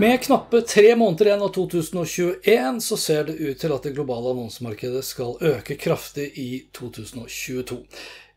Med 0.00 0.20
knappe 0.22 0.60
tre 0.60 0.96
måneder 0.96 1.26
igjen 1.26 1.40
av 1.42 1.48
2021 1.48 2.80
så 2.80 2.96
ser 2.96 3.24
det 3.26 3.32
ut 3.32 3.58
til 3.58 3.72
at 3.74 3.82
det 3.82 3.96
globale 3.96 4.30
annonsemarkedet 4.30 5.02
skal 5.02 5.34
øke 5.42 5.74
kraftig 5.74 6.28
i 6.38 6.50
2022. 6.78 7.80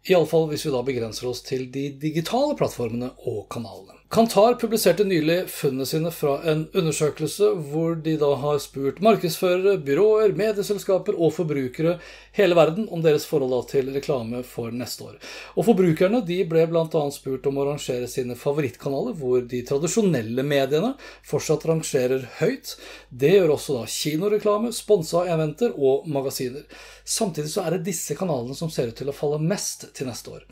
Iallfall 0.09 0.47
hvis 0.49 0.65
vi 0.65 0.73
da 0.73 0.81
begrenser 0.87 1.29
oss 1.29 1.43
til 1.45 1.67
de 1.69 1.91
digitale 2.01 2.57
plattformene 2.57 3.11
og 3.29 3.43
kanalene. 3.53 4.00
Kantar 4.11 4.55
publiserte 4.59 5.03
nylig 5.07 5.45
funnene 5.49 5.85
sine 5.87 6.09
fra 6.11 6.33
en 6.51 6.65
undersøkelse 6.75 7.47
hvor 7.71 7.93
de 8.03 8.17
da 8.19 8.33
har 8.41 8.57
spurt 8.59 8.97
markedsførere, 8.99 9.77
byråer, 9.87 10.33
medieselskaper 10.35 11.15
og 11.15 11.31
forbrukere 11.37 11.93
hele 12.35 12.57
verden 12.59 12.89
om 12.91 12.99
deres 13.05 13.23
forhold 13.29 13.69
til 13.69 13.87
reklame 13.95 14.41
for 14.43 14.75
neste 14.75 15.05
år. 15.07 15.15
Og 15.55 15.63
Forbrukerne 15.69 16.19
de 16.27 16.41
ble 16.43 16.65
bl.a. 16.67 17.03
spurt 17.15 17.47
om 17.47 17.61
å 17.61 17.69
rangere 17.69 18.09
sine 18.11 18.35
favorittkanaler, 18.35 19.15
hvor 19.15 19.47
de 19.47 19.63
tradisjonelle 19.69 20.43
mediene 20.43 20.91
fortsatt 21.31 21.69
rangerer 21.71 22.27
høyt. 22.41 22.75
Det 23.07 23.31
gjør 23.37 23.55
også 23.55 23.77
da 23.79 23.85
kinoreklame, 23.95 24.73
sponsa 24.75 25.23
eventer 25.31 25.71
og 25.79 26.11
magasiner. 26.11 26.67
Samtidig 27.07 27.53
så 27.55 27.63
er 27.63 27.77
det 27.77 27.87
disse 27.87 28.15
kanalene 28.19 28.59
som 28.59 28.69
ser 28.71 28.91
ut 28.91 28.99
til 28.99 29.09
å 29.11 29.15
falle 29.15 29.39
mest 29.39 29.87
til 29.95 30.11
neste 30.11 30.35
år. 30.35 30.43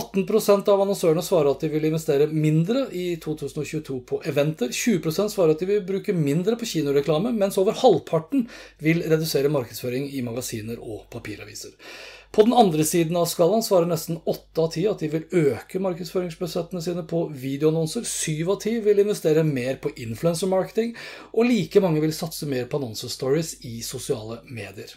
18% 0.00 0.72
av 0.72 0.80
annonsørene 0.84 1.24
svarer 1.24 1.52
at 1.52 1.62
de 1.62 1.72
vil 1.76 1.90
investere 1.92 2.32
mindre 2.32 2.88
i 2.96 3.01
2022 3.22 3.98
på 4.08 4.20
eventer. 4.28 4.72
20% 4.72 5.34
svarer 5.34 5.54
at 5.54 5.62
de 5.62 5.68
vil 5.68 5.84
bruke 5.86 6.14
mindre 6.16 6.56
på 6.58 6.68
kinoreklame, 6.68 7.34
mens 7.36 7.58
over 7.60 7.76
halvparten 7.82 8.46
vil 8.82 9.04
redusere 9.04 9.52
markedsføring 9.52 10.08
i 10.12 10.24
magasiner 10.26 10.80
og 10.80 11.06
papiraviser. 11.12 11.76
På 12.32 12.46
den 12.46 12.54
andre 12.56 12.84
siden 12.88 13.16
av 13.20 13.26
skalaen 13.28 13.64
svarer 13.64 13.90
nesten 13.90 14.22
åtte 14.24 14.64
av 14.64 14.70
ti 14.72 14.86
at 14.88 15.04
de 15.04 15.10
vil 15.12 15.26
øke 15.52 15.82
markedsføringsbudsjettene 15.84 16.80
sine 16.80 17.04
på 17.04 17.26
videoannonser. 17.28 18.08
Syv 18.08 18.54
av 18.54 18.62
ti 18.64 18.78
vil 18.80 19.04
investere 19.04 19.44
mer 19.44 19.76
på 19.82 19.92
influencer-marketing, 20.00 20.96
og 21.36 21.50
like 21.50 21.84
mange 21.84 22.00
vil 22.00 22.16
satse 22.16 22.48
mer 22.48 22.64
på 22.72 22.80
annonsestories 22.80 23.58
i 23.68 23.80
sosiale 23.84 24.40
medier. 24.48 24.96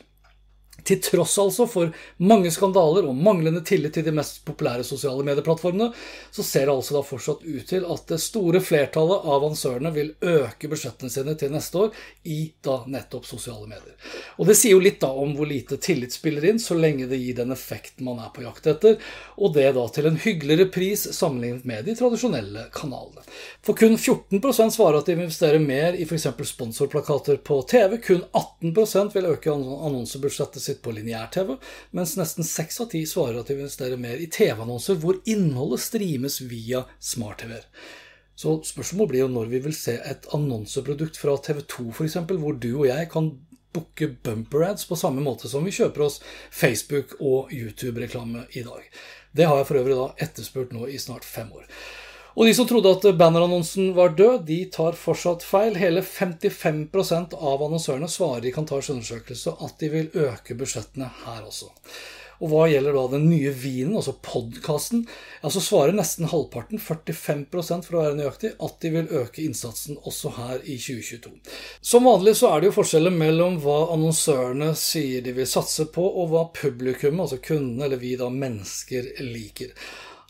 Til 0.84 1.00
tross 1.02 1.38
altså 1.42 1.66
for 1.70 1.94
mange 2.22 2.52
skandaler 2.54 3.08
og 3.08 3.18
manglende 3.18 3.64
tillit 3.66 3.95
til 3.95 4.06
de 4.06 4.14
mest 4.14 4.42
populære 4.45 4.84
sosiale 4.86 5.23
medieplattformene, 5.26 5.88
så 6.32 6.44
ser 6.45 6.67
det 6.67 6.76
altså 6.76 6.98
da 6.98 7.02
fortsatt 7.06 7.45
ut 7.45 7.66
til 7.70 7.88
at 7.90 8.04
det 8.12 8.20
store 8.22 8.62
flertallet 8.62 9.23
av 9.26 9.40
annonsørene 9.40 9.92
vil 9.95 10.12
øke 10.22 10.70
budsjettene 10.70 11.09
sine 11.09 11.34
til 11.40 11.54
neste 11.56 11.80
år 11.86 12.04
i 12.30 12.40
da 12.66 12.82
nettopp 12.92 13.26
sosiale 13.26 13.70
medier. 13.70 13.95
Og 14.38 14.50
det 14.50 14.58
sier 14.59 14.76
jo 14.76 14.84
litt 14.84 15.00
da 15.02 15.09
om 15.09 15.34
hvor 15.38 15.50
lite 15.50 15.80
tillit 15.82 16.14
spiller 16.14 16.45
inn, 16.52 16.62
så 16.62 16.78
lenge 16.78 17.08
det 17.10 17.22
gir 17.22 17.39
den 17.39 17.56
effekten 17.56 18.06
man 18.06 18.22
er 18.22 18.30
på 18.36 18.45
jakt 18.45 18.70
etter, 18.70 19.00
og 19.39 19.56
det 19.56 19.72
da 19.78 19.88
til 19.95 20.11
en 20.11 20.22
hyggeligere 20.22 20.70
pris 20.76 21.08
sammenlignet 21.16 21.66
med 21.66 21.89
de 21.89 21.95
tradisjonelle 21.98 22.67
kanalene. 22.76 23.26
For 23.66 23.78
kun 23.78 23.98
14% 23.98 24.76
svarer 24.76 24.99
at 24.99 25.10
de 25.10 25.17
vil 25.17 25.26
investere 25.26 25.61
mer 25.64 25.98
i 25.98 26.05
f.eks. 26.05 26.28
sponsorplakater 26.52 27.42
på 27.45 27.61
TV, 27.70 27.98
kun 28.05 28.23
18% 28.36 29.16
vil 29.16 29.32
øke 29.33 29.54
annonsebudsjettet 29.55 30.64
sitt 30.65 30.81
på 30.86 30.93
lineær-TV, 30.95 31.55
mens 31.95 32.15
nesten 32.20 32.48
seks 32.48 32.81
av 32.83 32.89
ti 32.93 33.05
svarer 33.09 33.42
at 33.42 33.52
de 33.52 33.59
vil 33.59 33.99
mer 34.02 34.21
i 34.21 34.30
TV-annonser 34.31 34.99
hvor 35.02 35.21
innholdet 35.30 35.83
streames 35.86 36.42
via 36.42 36.86
smart-TV-er. 36.99 37.67
Så 38.36 38.58
spørsmålet 38.67 39.14
blir 39.14 39.23
jo 39.23 39.31
når 39.31 39.52
vi 39.54 39.61
vil 39.64 39.75
se 39.75 39.95
et 39.95 40.25
annonseprodukt 40.36 41.17
fra 41.21 41.37
TV2 41.39 41.92
f.eks., 41.93 42.17
hvor 42.27 42.58
du 42.59 42.71
og 42.73 42.87
jeg 42.89 43.11
kan 43.14 43.31
booke 43.75 44.09
bumper 44.23 44.65
ads 44.70 44.87
på 44.87 44.98
samme 44.99 45.23
måte 45.23 45.52
som 45.52 45.65
vi 45.67 45.73
kjøper 45.75 46.05
oss 46.08 46.21
Facebook- 46.52 47.17
og 47.20 47.52
YouTube-reklame 47.55 48.45
i 48.55 48.64
dag. 48.67 48.89
Det 49.36 49.48
har 49.48 49.59
jeg 49.59 49.70
for 49.70 49.81
øvrig 49.81 49.99
da 49.99 50.09
etterspurt 50.27 50.75
nå 50.75 50.87
i 50.92 50.99
snart 51.02 51.27
fem 51.27 51.52
år. 51.55 51.67
Og 52.36 52.46
de 52.46 52.54
som 52.56 52.68
trodde 52.68 52.92
at 52.92 53.06
bannerannonsen 53.16 53.94
var 53.96 54.12
død, 54.20 54.42
de 54.50 54.58
tar 54.72 54.98
fortsatt 55.00 55.44
feil. 55.48 55.78
Hele 55.80 56.04
55% 56.04 57.38
av 57.40 57.64
annonsørene 57.64 58.10
svarer 58.12 58.50
i 58.50 58.52
Kantars 58.56 58.92
undersøkelse 58.92 59.56
at 59.64 59.80
de 59.80 59.92
vil 59.94 60.12
øke 60.28 60.58
budsjettene 60.60 61.08
her 61.23 61.46
også. 61.48 61.72
Og 62.44 62.52
hva 62.52 62.66
gjelder 62.68 62.98
da 62.98 63.04
den 63.14 63.30
nye 63.30 63.52
vinen, 63.56 63.94
altså 63.96 64.12
podkasten, 64.20 65.06
så 65.40 65.62
svarer 65.64 65.96
nesten 65.96 66.28
halvparten, 66.28 66.82
45 66.84 67.46
for 67.86 67.96
å 67.96 68.02
være 68.02 68.18
nøyaktig, 68.18 68.52
at 68.60 68.76
de 68.84 68.92
vil 68.92 69.14
øke 69.22 69.46
innsatsen 69.46 70.02
også 70.04 70.34
her 70.36 70.58
i 70.64 70.76
2022. 70.76 71.32
Som 71.80 72.10
vanlig 72.10 72.36
så 72.42 72.52
er 72.52 72.60
det 72.60 72.73
jo 72.73 72.76
forskjeller 72.82 73.16
mellom 73.16 73.62
hva 73.64 73.78
annonsørene 73.94 74.73
sier 74.80 75.23
de 75.23 75.36
vil 75.38 75.48
satse 75.48 75.88
på, 75.96 76.04
og 76.04 76.34
hva 76.34 76.44
publikum, 76.60 77.23
altså 77.23 77.40
kundene, 77.40 77.88
eller 77.88 78.04
vi 78.04 78.17
da 78.20 78.28
mennesker, 78.28 79.14
liker. 79.23 79.72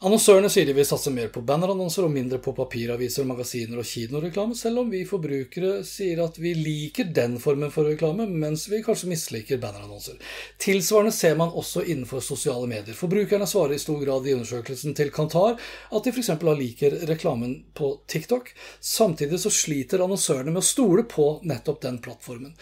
Annonsørene 0.05 0.51
sier 0.53 0.67
de 0.69 0.73
vil 0.77 0.85
satse 0.85 1.09
mer 1.09 1.31
på 1.33 1.41
bannerannonser 1.41 2.05
og 2.05 2.11
mindre 2.13 2.37
på 2.37 2.51
papiraviser, 2.53 3.25
magasiner 3.25 3.79
og 3.81 3.87
kinoreklame, 3.89 4.53
selv 4.53 4.83
om 4.83 4.91
vi 4.93 4.99
forbrukere 5.09 5.79
sier 5.87 6.19
at 6.21 6.35
vi 6.37 6.51
liker 6.53 7.07
den 7.15 7.39
formen 7.41 7.71
for 7.73 7.89
reklame, 7.89 8.27
mens 8.29 8.67
vi 8.69 8.83
kanskje 8.85 9.09
misliker 9.09 9.57
bannerannonser. 9.63 10.19
Tilsvarende 10.61 11.13
ser 11.15 11.39
man 11.39 11.55
også 11.57 11.81
innenfor 11.89 12.21
sosiale 12.21 12.69
medier. 12.69 12.93
Forbrukerne 12.93 13.47
svarer 13.49 13.73
i 13.73 13.81
stor 13.81 13.97
grad 14.03 14.29
i 14.29 14.35
undersøkelsen 14.37 14.93
til 14.99 15.09
Kantar 15.15 15.57
at 15.57 16.05
de 16.05 16.13
f.eks. 16.13 16.29
liker 16.59 16.99
reklamen 17.09 17.55
på 17.73 17.95
TikTok. 18.05 18.53
Samtidig 18.77 19.41
så 19.41 19.49
sliter 19.49 20.05
annonsørene 20.05 20.53
med 20.53 20.61
å 20.61 20.69
stole 20.69 21.07
på 21.09 21.31
nettopp 21.49 21.81
den 21.87 21.97
plattformen. 22.05 22.53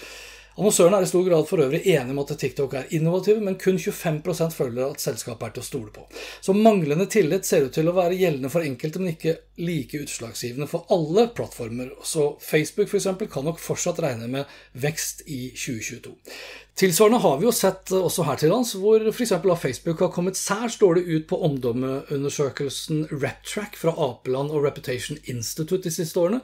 Annonsørene 0.53 0.99
er 0.99 1.07
i 1.07 1.09
stor 1.09 1.23
grad 1.25 1.47
for 1.49 1.63
øvrig 1.63 1.79
enige 1.89 2.13
om 2.13 2.19
at 2.21 2.31
TikTok 2.37 2.73
er 2.77 2.91
innovative, 2.93 3.41
men 3.41 3.55
kun 3.57 3.79
25 3.79 4.51
føler 4.53 4.85
at 4.85 5.01
selskapet 5.01 5.47
er 5.47 5.55
til 5.55 5.63
å 5.63 5.65
stole 5.65 5.93
på. 5.95 6.03
Så 6.45 6.53
manglende 6.53 7.07
tillit 7.09 7.47
ser 7.49 7.65
ut 7.65 7.73
til 7.73 7.89
å 7.89 7.95
være 7.97 8.19
gjeldende 8.19 8.51
for 8.53 8.65
enkelte, 8.65 9.01
men 9.01 9.15
ikke 9.15 9.33
like 9.57 10.03
utslagsgivende 10.05 10.69
for 10.69 10.85
alle 10.93 11.25
plattformer. 11.33 11.89
Så 12.05 12.35
Facebook 12.41 12.91
f.eks. 12.91 13.09
kan 13.33 13.49
nok 13.49 13.61
fortsatt 13.61 14.03
regne 14.05 14.29
med 14.29 14.53
vekst 14.77 15.25
i 15.25 15.47
2022. 15.57 16.13
Tilsvarende 16.73 17.19
har 17.21 17.35
vi 17.37 17.45
jo 17.45 17.51
sett 17.53 17.91
også 17.93 18.23
her 18.25 18.39
til 18.41 18.49
lands, 18.49 18.71
hvor 18.81 19.03
f.eks. 19.11 19.31
Facebook 19.61 19.99
har 20.01 20.09
kommet 20.09 20.39
særs 20.39 20.79
dårlig 20.81 21.03
ut 21.05 21.25
på 21.29 21.37
omdømmeundersøkelsen 21.45 23.03
RepTrack 23.11 23.75
fra 23.77 23.91
Apeland 23.93 24.49
og 24.49 24.65
Reputation 24.65 25.19
Institute 25.29 25.85
de 25.85 25.91
siste 25.93 26.17
årene, 26.17 26.39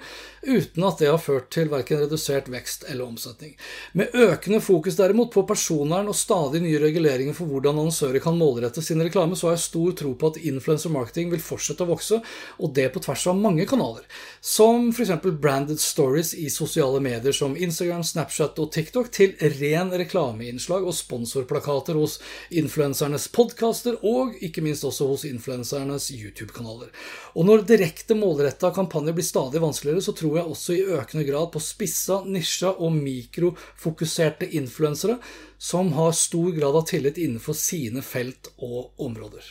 uten 0.45 0.85
at 0.85 1.01
det 1.01 1.09
har 1.09 1.17
ført 1.17 1.47
til 1.55 1.71
verken 1.71 2.03
redusert 2.03 2.51
vekst 2.53 2.85
eller 2.91 3.07
omsetning. 3.07 3.55
Med 3.97 4.13
økende 4.13 4.59
fokus 4.61 4.99
derimot 4.99 5.31
på 5.33 5.47
personvern 5.49 6.11
og 6.13 6.19
stadig 6.19 6.61
nye 6.61 6.83
reguleringer 6.85 7.33
for 7.33 7.49
hvordan 7.49 7.81
annonsører 7.81 8.21
kan 8.21 8.37
målrette 8.37 8.85
sin 8.85 9.01
reklame, 9.01 9.33
så 9.33 9.49
har 9.49 9.57
jeg 9.57 9.65
stor 9.65 9.97
tro 10.03 10.13
på 10.13 10.29
at 10.29 10.39
influencer 10.45 10.93
marketing 10.93 11.33
vil 11.33 11.41
fortsette 11.41 11.87
å 11.87 11.89
vokse, 11.89 12.21
og 12.61 12.75
det 12.77 12.91
på 12.93 13.01
tvers 13.01 13.25
av 13.33 13.41
mange 13.47 13.65
kanaler, 13.65 14.05
som 14.45 14.91
f.eks. 14.93 15.17
branded 15.41 15.81
stories 15.81 16.35
i 16.37 16.51
sosiale 16.53 17.01
medier 17.01 17.33
som 17.33 17.57
Instagram, 17.57 18.05
Snapchat 18.05 18.61
og 18.61 18.69
TikTok, 18.77 19.09
til 19.09 19.33
ren 19.57 19.89
reklame 19.89 20.18
reklameinnslag 20.19 20.85
og 20.87 20.95
sponsorplakater 20.95 21.97
hos 21.97 22.19
influensernes 22.51 23.27
podkaster, 23.31 23.97
og 24.03 24.35
ikke 24.43 24.61
minst 24.61 24.83
også 24.83 25.07
hos 25.07 25.25
influensernes 25.25 26.09
YouTube-kanaler. 26.11 26.91
Og 27.35 27.45
når 27.45 27.65
direkte 27.69 28.15
målretta 28.15 28.71
kampanjer 28.75 29.15
blir 29.15 29.25
stadig 29.27 29.61
vanskeligere, 29.61 30.01
så 30.01 30.13
tror 30.13 30.37
jeg 30.37 30.45
også 30.45 30.75
i 30.75 30.83
økende 30.99 31.25
grad 31.27 31.51
på 31.53 31.59
spissa, 31.63 32.21
nisja 32.25 32.73
og 32.77 32.93
mikrofokuserte 32.97 34.49
influensere 34.59 35.19
som 35.57 35.93
har 35.93 36.11
stor 36.15 36.51
grad 36.55 36.75
av 36.75 36.87
tillit 36.87 37.17
innenfor 37.19 37.57
sine 37.57 38.03
felt 38.05 38.51
og 38.57 38.99
områder. 38.99 39.43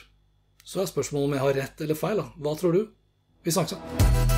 Så 0.64 0.82
er 0.82 0.90
spørsmålet 0.90 1.28
om 1.28 1.36
jeg 1.36 1.46
har 1.46 1.60
rett 1.62 1.84
eller 1.84 1.96
feil. 1.96 2.20
Da. 2.20 2.28
Hva 2.36 2.56
tror 2.60 2.76
du? 2.76 2.84
Vi 3.44 3.54
snakkes. 3.54 4.37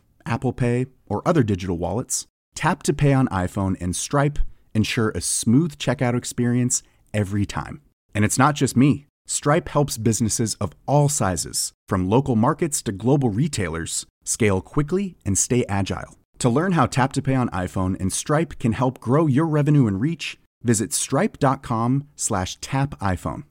Apple 0.25 0.53
Pay, 0.53 0.85
or 1.05 1.21
other 1.27 1.43
digital 1.43 1.77
wallets, 1.77 2.25
Tap 2.55 2.81
to 2.83 2.93
Pay 2.93 3.11
on 3.13 3.27
iPhone 3.29 3.75
and 3.81 3.95
Stripe 3.95 4.39
ensure 4.73 5.09
a 5.09 5.21
smooth 5.21 5.77
checkout 5.77 6.17
experience 6.17 6.83
every 7.13 7.45
time. 7.45 7.81
And 8.13 8.25
it's 8.25 8.37
not 8.37 8.55
just 8.55 8.77
me. 8.77 9.07
Stripe 9.27 9.69
helps 9.69 9.97
businesses 9.97 10.55
of 10.55 10.73
all 10.85 11.07
sizes, 11.09 11.73
from 11.87 12.09
local 12.09 12.35
markets 12.35 12.81
to 12.83 12.91
global 12.91 13.29
retailers, 13.29 14.05
scale 14.23 14.61
quickly 14.61 15.15
and 15.25 15.37
stay 15.37 15.65
agile. 15.69 16.17
To 16.39 16.49
learn 16.49 16.73
how 16.73 16.87
Tap 16.87 17.13
to 17.13 17.21
Pay 17.21 17.35
on 17.35 17.47
iPhone 17.49 17.97
and 17.99 18.11
Stripe 18.11 18.59
can 18.59 18.73
help 18.73 18.99
grow 18.99 19.27
your 19.27 19.45
revenue 19.45 19.87
and 19.87 20.01
reach, 20.01 20.37
visit 20.63 20.91
stripe.com/tapiphone. 20.91 23.43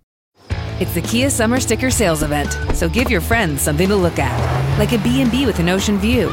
It's 0.80 0.94
the 0.94 1.02
Kia 1.02 1.30
Summer 1.30 1.60
Sticker 1.60 1.90
Sales 1.90 2.22
Event, 2.22 2.56
so 2.74 2.88
give 2.88 3.10
your 3.10 3.20
friends 3.20 3.60
something 3.60 3.88
to 3.88 3.96
look 3.96 4.18
at, 4.18 4.78
like 4.78 4.92
a 4.92 4.98
B&B 4.98 5.44
with 5.44 5.58
an 5.58 5.68
ocean 5.68 5.98
view, 5.98 6.32